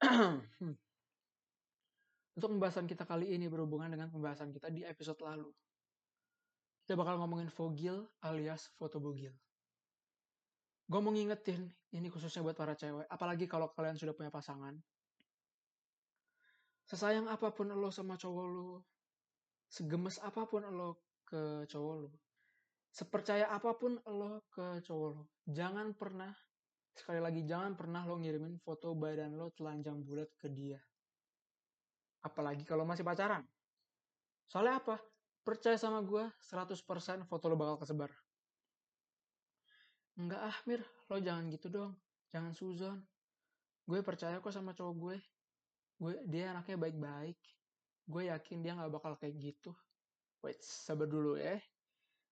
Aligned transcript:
Hmm. 0.00 0.76
Untuk 2.36 2.48
pembahasan 2.56 2.88
kita 2.88 3.04
kali 3.04 3.36
ini 3.36 3.52
berhubungan 3.52 3.92
dengan 3.92 4.08
pembahasan 4.08 4.48
kita 4.48 4.72
di 4.72 4.80
episode 4.80 5.20
lalu. 5.20 5.52
Kita 6.84 6.96
bakal 6.96 7.20
ngomongin 7.20 7.52
fogil 7.52 8.08
alias 8.24 8.72
foto 8.80 8.96
bugil. 8.96 9.30
Gue 10.90 10.98
mau 10.98 11.14
ngingetin, 11.14 11.70
ini 11.94 12.10
khususnya 12.10 12.42
buat 12.42 12.58
para 12.58 12.74
cewek, 12.74 13.06
apalagi 13.06 13.46
kalau 13.46 13.70
kalian 13.70 13.94
sudah 13.94 14.10
punya 14.10 14.26
pasangan. 14.26 14.74
Sesayang 16.90 17.30
apa 17.30 17.54
pun 17.54 17.70
lo 17.70 17.94
sama 17.94 18.18
cowok 18.18 18.46
lo, 18.50 18.82
segemes 19.70 20.18
apa 20.18 20.50
pun 20.50 20.66
lo 20.66 20.98
ke 21.22 21.62
cowok 21.70 21.94
lo, 21.94 22.10
sepercaya 22.90 23.46
apa 23.54 23.70
pun 23.78 24.02
lo 24.02 24.42
ke 24.50 24.82
cowok 24.82 25.08
lo, 25.14 25.22
jangan 25.46 25.94
pernah, 25.94 26.34
sekali 26.94 27.20
lagi 27.22 27.46
jangan 27.46 27.78
pernah 27.78 28.02
lo 28.04 28.18
ngirimin 28.18 28.58
foto 28.60 28.92
badan 28.92 29.38
lo 29.38 29.52
telanjang 29.54 30.02
bulat 30.02 30.30
ke 30.36 30.50
dia. 30.50 30.78
Apalagi 32.20 32.66
kalau 32.68 32.84
masih 32.84 33.06
pacaran. 33.06 33.44
Soalnya 34.50 34.82
apa? 34.82 34.96
Percaya 35.40 35.78
sama 35.80 36.04
gue, 36.04 36.26
100% 36.44 36.76
foto 37.24 37.44
lo 37.48 37.56
bakal 37.56 37.80
kesebar. 37.80 38.12
Enggak 40.20 40.42
ah, 40.52 40.56
Mir. 40.68 40.84
Lo 41.08 41.16
jangan 41.16 41.48
gitu 41.48 41.72
dong. 41.72 41.96
Jangan 42.28 42.52
suzon. 42.52 42.98
Gue 43.88 44.04
percaya 44.04 44.36
kok 44.38 44.52
sama 44.52 44.76
cowok 44.76 44.94
gue. 45.00 45.16
gue 46.00 46.14
dia 46.28 46.52
anaknya 46.52 46.76
baik-baik. 46.76 47.40
Gue 48.04 48.28
yakin 48.28 48.60
dia 48.60 48.76
gak 48.76 48.92
bakal 48.92 49.16
kayak 49.16 49.36
gitu. 49.40 49.72
Wait, 50.44 50.60
sabar 50.60 51.08
dulu 51.08 51.40
ya. 51.40 51.56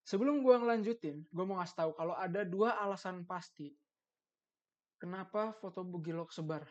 Sebelum 0.05 0.41
gue 0.41 0.55
ngelanjutin, 0.57 1.25
gue 1.29 1.45
mau 1.45 1.61
ngasih 1.61 1.77
tahu 1.77 1.91
kalau 1.93 2.17
ada 2.17 2.41
dua 2.45 2.81
alasan 2.81 3.29
pasti 3.29 3.77
kenapa 4.99 5.55
foto 5.63 5.87
bugil 5.87 6.21
lo 6.21 6.27
kesebar 6.27 6.67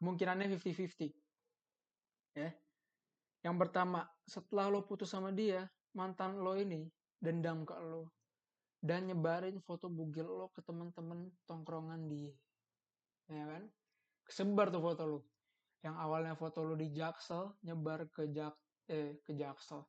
kemungkinannya 0.00 0.56
50-50. 0.56 1.12
Ya. 2.40 2.50
Yang 3.44 3.56
pertama, 3.60 4.08
setelah 4.24 4.72
lo 4.72 4.88
putus 4.88 5.12
sama 5.12 5.28
dia, 5.28 5.68
mantan 5.92 6.40
lo 6.40 6.56
ini 6.56 6.88
dendam 7.20 7.68
ke 7.68 7.76
lo 7.76 8.08
dan 8.80 9.12
nyebarin 9.12 9.60
foto 9.60 9.92
bugil 9.92 10.24
lo 10.24 10.48
ke 10.56 10.64
temen-temen 10.64 11.28
tongkrongan 11.44 12.08
dia. 12.08 12.32
Ya 13.28 13.44
kan? 13.44 13.68
Kesebar 14.24 14.72
tuh 14.72 14.80
foto 14.80 15.04
lo. 15.04 15.20
Yang 15.84 15.96
awalnya 16.00 16.34
foto 16.36 16.64
lo 16.64 16.74
di 16.76 16.88
Jaksel 16.88 17.52
nyebar 17.60 18.08
ke 18.08 18.32
Jak 18.32 18.56
eh 18.88 19.20
ke 19.20 19.36
Jaksel. 19.36 19.84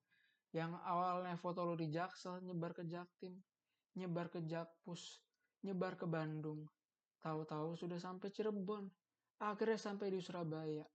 Yang 0.51 0.75
awalnya 0.83 1.39
foto 1.39 1.63
lo 1.63 1.79
di 1.79 1.87
Jaksel 1.87 2.43
nyebar 2.43 2.75
ke 2.75 2.83
Jaktim, 2.83 3.39
nyebar 3.95 4.27
ke 4.27 4.43
Jakpus, 4.43 5.23
nyebar 5.61 5.97
ke 5.97 6.05
Bandung. 6.09 6.65
Tahu-tahu 7.21 7.77
sudah 7.77 8.01
sampai 8.01 8.33
Cirebon, 8.33 8.89
Akhirnya 9.41 9.81
sampai 9.81 10.13
di 10.13 10.21
Surabaya. 10.21 10.85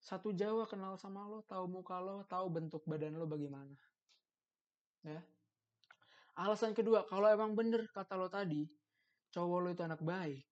Satu 0.00 0.32
Jawa 0.32 0.64
kenal 0.64 0.96
sama 0.96 1.28
lo, 1.28 1.44
tahu 1.44 1.68
muka 1.68 2.00
lo, 2.00 2.24
tahu 2.24 2.48
bentuk 2.48 2.80
badan 2.88 3.20
lo 3.20 3.28
bagaimana. 3.28 3.76
Ya. 5.04 5.20
Alasan 6.40 6.72
kedua, 6.72 7.04
kalau 7.04 7.28
emang 7.28 7.52
bener 7.52 7.84
kata 7.92 8.16
lo 8.16 8.32
tadi, 8.32 8.64
cowok 9.28 9.58
lo 9.60 9.68
itu 9.76 9.84
anak 9.84 10.00
baik. 10.00 10.48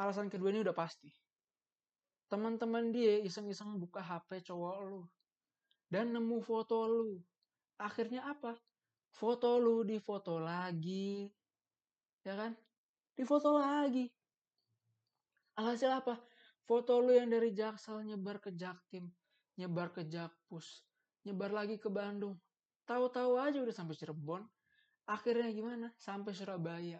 Alasan 0.00 0.32
kedua 0.32 0.48
ini 0.56 0.64
udah 0.64 0.72
pasti. 0.72 1.12
Teman-teman 2.32 2.96
dia 2.96 3.20
iseng-iseng 3.20 3.76
buka 3.76 4.00
HP 4.00 4.40
cowok 4.48 4.76
lo. 4.88 5.12
Dan 5.92 6.16
nemu 6.16 6.40
foto 6.40 6.88
lo. 6.88 7.20
Akhirnya 7.76 8.24
apa? 8.24 8.56
Foto 9.12 9.60
lo 9.60 9.84
di 9.84 10.00
foto 10.00 10.40
lagi. 10.40 11.28
Ya 12.26 12.34
kan? 12.34 12.58
Di 13.14 13.22
foto 13.22 13.54
lagi. 13.54 14.10
Alhasil 15.54 15.94
apa? 15.94 16.18
Foto 16.66 16.98
lu 16.98 17.14
yang 17.14 17.30
dari 17.30 17.54
Jaksel 17.54 18.02
nyebar 18.02 18.42
ke 18.42 18.50
Jaktim, 18.50 19.06
nyebar 19.54 19.94
ke 19.94 20.02
Jakpus, 20.02 20.82
nyebar 21.22 21.54
lagi 21.54 21.78
ke 21.78 21.86
Bandung. 21.86 22.34
Tahu-tahu 22.82 23.38
aja 23.38 23.62
udah 23.62 23.70
sampai 23.70 23.94
Cirebon. 23.94 24.42
Akhirnya 25.06 25.46
gimana? 25.54 25.94
Sampai 26.02 26.34
Surabaya. 26.34 26.98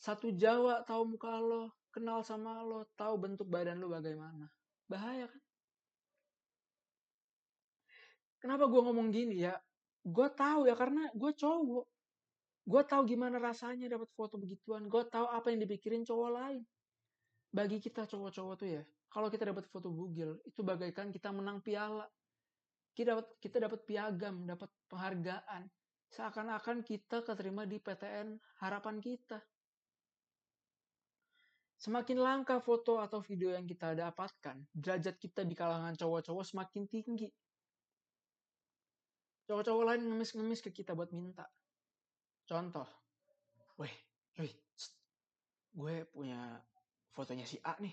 Satu 0.00 0.32
Jawa 0.32 0.80
tahu 0.88 1.16
muka 1.16 1.36
lo, 1.36 1.76
kenal 1.92 2.24
sama 2.24 2.64
lo, 2.64 2.88
tahu 2.96 3.20
bentuk 3.20 3.48
badan 3.52 3.76
lo 3.76 3.92
bagaimana. 3.92 4.48
Bahaya 4.88 5.28
kan? 5.28 5.42
Kenapa 8.40 8.64
gue 8.72 8.80
ngomong 8.80 9.12
gini 9.12 9.44
ya? 9.44 9.56
Gue 10.00 10.28
tahu 10.32 10.64
ya 10.64 10.72
karena 10.72 11.12
gue 11.12 11.32
cowok. 11.36 11.95
Gue 12.66 12.82
tahu 12.82 13.06
gimana 13.06 13.38
rasanya 13.38 13.86
dapat 13.86 14.10
foto 14.12 14.36
begituan. 14.36 14.90
Gue 14.90 15.06
tahu 15.06 15.30
apa 15.30 15.54
yang 15.54 15.62
dipikirin 15.62 16.02
cowok 16.02 16.30
lain 16.34 16.66
bagi 17.56 17.80
kita 17.80 18.04
cowok-cowok 18.04 18.54
tuh 18.60 18.68
ya, 18.68 18.82
kalau 19.08 19.32
kita 19.32 19.48
dapat 19.48 19.64
foto 19.72 19.88
bugil, 19.88 20.36
itu 20.44 20.60
bagaikan 20.60 21.08
kita 21.08 21.32
menang 21.32 21.64
piala. 21.64 22.04
Kita 22.92 23.16
dapat 23.16 23.26
kita 23.40 23.56
dapat 23.64 23.80
piagam, 23.88 24.44
dapat 24.44 24.68
penghargaan. 24.92 25.64
Seakan-akan 26.12 26.84
kita 26.84 27.24
keterima 27.24 27.64
di 27.64 27.80
PTN 27.80 28.36
harapan 28.60 29.00
kita. 29.00 29.40
Semakin 31.76 32.20
langka 32.20 32.60
foto 32.60 33.00
atau 33.00 33.20
video 33.20 33.52
yang 33.52 33.68
kita 33.68 33.92
dapatkan, 33.92 34.64
derajat 34.72 35.16
kita 35.20 35.44
di 35.44 35.52
kalangan 35.52 35.92
cowok-cowok 35.96 36.44
semakin 36.44 36.84
tinggi. 36.88 37.28
Cowok-cowok 39.48 39.84
lain 39.92 40.02
ngemis-ngemis 40.08 40.60
ke 40.64 40.72
kita 40.72 40.92
buat 40.92 41.12
minta. 41.12 41.48
Contoh, 42.46 42.86
weh, 43.82 43.90
weh, 44.38 44.54
gue 45.74 45.94
punya 46.14 46.62
fotonya 47.10 47.42
si 47.42 47.58
A 47.66 47.74
nih. 47.82 47.90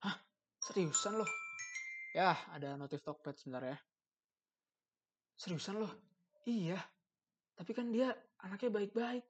Hah? 0.00 0.16
Seriusan 0.56 1.20
loh? 1.20 1.28
Ya, 2.16 2.32
ada 2.56 2.80
notif 2.80 3.04
Tokped 3.04 3.36
sebentar 3.36 3.60
ya. 3.60 3.78
Seriusan 5.36 5.84
loh? 5.84 5.92
Iya. 6.48 6.80
Tapi 7.60 7.76
kan 7.76 7.92
dia 7.92 8.08
anaknya 8.40 8.72
baik-baik. 8.72 9.24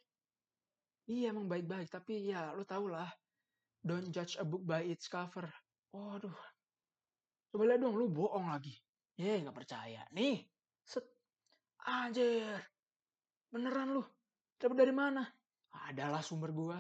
Iya 1.10 1.34
emang 1.34 1.50
baik-baik, 1.50 1.91
tapi 1.91 2.31
ya 2.31 2.54
lu 2.54 2.62
tau 2.62 2.87
lah. 2.87 3.10
Don't 3.82 4.14
judge 4.14 4.38
a 4.38 4.47
book 4.47 4.62
by 4.62 4.87
its 4.87 5.10
cover. 5.10 5.50
Waduh. 5.91 6.38
Coba 7.50 7.66
lihat 7.66 7.82
dong, 7.82 7.98
lu 7.98 8.06
bohong 8.06 8.54
lagi. 8.54 8.78
Ya, 9.19 9.34
nggak 9.42 9.66
percaya. 9.66 10.06
Nih, 10.14 10.47
set. 10.87 11.02
Anjir. 11.82 12.62
Beneran 13.50 13.98
lu. 13.98 14.06
Dapat 14.60 14.76
dari 14.76 14.93
mana? 14.93 15.25
Adalah 15.88 16.21
sumber 16.21 16.53
gua 16.53 16.78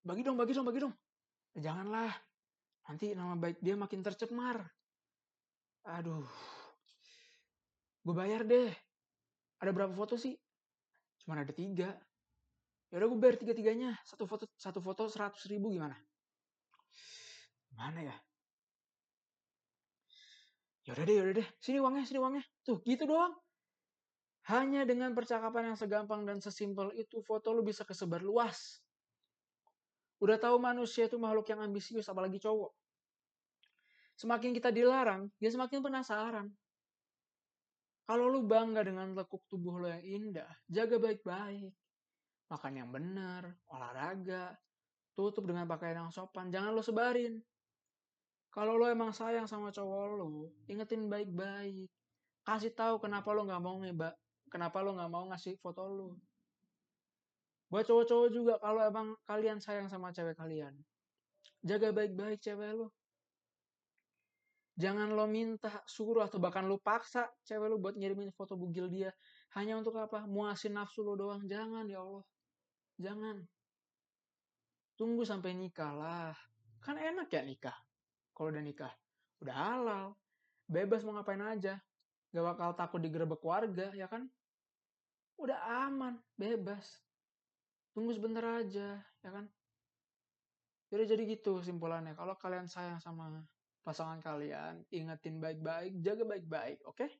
bagi 0.00 0.24
dong, 0.24 0.40
bagi 0.40 0.56
dong, 0.56 0.64
bagi 0.64 0.80
dong. 0.80 0.94
Janganlah. 1.52 2.08
Nanti 2.88 3.12
nama 3.12 3.36
baik 3.36 3.60
dia 3.60 3.76
makin 3.76 4.00
tercemar. 4.00 4.64
Aduh. 5.84 6.24
Gue 8.00 8.14
bayar 8.16 8.48
deh. 8.48 8.72
Ada 9.60 9.70
berapa 9.76 9.92
foto 9.92 10.16
sih? 10.16 10.32
Cuma 11.20 11.36
ada 11.36 11.52
tiga. 11.52 11.92
Ya 12.88 12.96
udah 12.96 13.08
gue 13.12 13.20
bayar 13.20 13.36
tiga-tiganya. 13.36 13.92
Satu 14.08 14.24
foto 14.24 14.48
satu 14.56 14.80
foto 14.80 15.04
seratus 15.12 15.44
ribu 15.52 15.68
gimana? 15.68 16.00
Mana 17.76 18.00
ya? 18.00 18.16
Ya 20.88 20.96
udah 20.96 21.04
deh, 21.04 21.14
ya 21.20 21.22
udah 21.28 21.34
deh. 21.44 21.48
Sini 21.60 21.76
uangnya, 21.76 22.08
sini 22.08 22.18
uangnya. 22.24 22.44
Tuh, 22.64 22.80
gitu 22.88 23.04
doang. 23.04 23.36
Hanya 24.48 24.88
dengan 24.88 25.12
percakapan 25.12 25.72
yang 25.72 25.76
segampang 25.76 26.24
dan 26.24 26.40
sesimpel 26.40 26.96
itu, 26.96 27.20
foto 27.20 27.52
lu 27.52 27.60
bisa 27.60 27.84
kesebar 27.84 28.24
luas. 28.24 28.80
Udah 30.20 30.40
tahu 30.40 30.56
manusia 30.56 31.08
itu 31.08 31.20
makhluk 31.20 31.48
yang 31.52 31.60
ambisius, 31.60 32.08
apalagi 32.08 32.40
cowok. 32.40 32.72
Semakin 34.16 34.52
kita 34.52 34.68
dilarang, 34.68 35.32
dia 35.40 35.48
semakin 35.48 35.80
penasaran. 35.80 36.46
Kalau 38.04 38.26
lu 38.28 38.44
bangga 38.44 38.84
dengan 38.84 39.16
lekuk 39.16 39.46
tubuh 39.46 39.80
lo 39.80 39.88
yang 39.88 40.04
indah, 40.04 40.50
jaga 40.66 40.98
baik-baik. 41.00 41.72
Makan 42.50 42.72
yang 42.74 42.90
benar, 42.90 43.54
olahraga, 43.70 44.58
tutup 45.14 45.46
dengan 45.46 45.64
pakaian 45.64 46.04
yang 46.04 46.12
sopan, 46.12 46.50
jangan 46.50 46.74
lo 46.74 46.82
sebarin. 46.82 47.38
Kalau 48.50 48.74
lo 48.74 48.90
emang 48.90 49.14
sayang 49.14 49.46
sama 49.46 49.70
cowok 49.70 50.04
lo, 50.18 50.50
ingetin 50.66 51.06
baik-baik. 51.06 51.86
Kasih 52.42 52.74
tahu 52.74 52.98
kenapa 52.98 53.30
lo 53.30 53.46
nggak 53.46 53.62
mau 53.62 53.78
ngeba, 53.78 54.10
kenapa 54.50 54.82
lo 54.82 54.98
nggak 54.98 55.10
mau 55.10 55.24
ngasih 55.30 55.56
foto 55.62 55.86
lo. 55.86 56.08
Buat 57.70 57.86
cowok-cowok 57.86 58.28
juga 58.34 58.54
kalau 58.58 58.82
emang 58.82 59.14
kalian 59.24 59.62
sayang 59.62 59.86
sama 59.86 60.10
cewek 60.10 60.34
kalian, 60.34 60.74
jaga 61.62 61.94
baik-baik 61.94 62.42
cewek 62.42 62.74
lo. 62.74 62.90
Jangan 64.80 65.12
lo 65.12 65.28
minta, 65.28 65.84
suruh 65.84 66.24
atau 66.24 66.40
bahkan 66.40 66.64
lo 66.64 66.80
paksa 66.80 67.28
cewek 67.44 67.68
lo 67.68 67.76
buat 67.76 68.00
ngirimin 68.00 68.32
foto 68.32 68.56
bugil 68.56 68.88
dia. 68.88 69.12
Hanya 69.52 69.76
untuk 69.76 69.92
apa? 70.00 70.24
Muasin 70.24 70.72
nafsu 70.72 71.04
lo 71.04 71.20
doang. 71.20 71.44
Jangan 71.44 71.84
ya 71.84 72.00
Allah. 72.00 72.24
Jangan. 72.96 73.36
Tunggu 74.96 75.28
sampai 75.28 75.52
nikah 75.52 75.92
lah. 75.92 76.32
Kan 76.80 76.96
enak 76.96 77.28
ya 77.28 77.44
nikah. 77.44 77.76
Kalau 78.32 78.48
udah 78.56 78.64
nikah. 78.64 78.92
Udah 79.44 79.52
halal. 79.52 80.06
Bebas 80.64 81.04
mau 81.04 81.12
ngapain 81.12 81.44
aja. 81.44 81.76
Gak 82.32 82.44
bakal 82.46 82.72
takut 82.72 83.04
digerebek 83.04 83.44
warga 83.44 83.92
ya 83.92 84.08
kan. 84.08 84.32
Udah 85.40 85.88
aman. 85.88 86.20
Bebas 86.36 87.00
tunggu 87.90 88.14
sebentar 88.14 88.44
aja 88.46 89.02
ya 89.02 89.30
kan 89.34 89.50
Jadi 90.90 91.06
jadi 91.06 91.22
gitu 91.38 91.62
simpulannya. 91.62 92.18
Kalau 92.18 92.34
kalian 92.34 92.66
sayang 92.66 92.98
sama 92.98 93.46
pasangan 93.86 94.18
kalian, 94.18 94.82
ingetin 94.90 95.38
baik-baik, 95.38 96.02
jaga 96.02 96.26
baik-baik, 96.26 96.82
oke? 96.82 96.98
Okay? 96.98 97.10